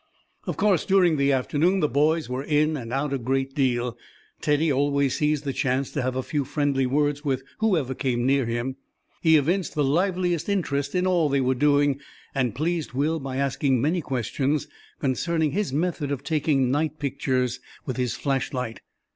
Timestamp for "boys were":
1.87-2.41